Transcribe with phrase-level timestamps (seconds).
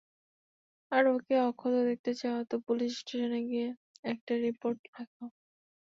[0.91, 3.67] আর ওকে অক্ষত দেখতে চাও তো, পুলিশ স্টেশনে গিয়ে
[4.05, 5.27] একটা রিপোর্ট লিখাও।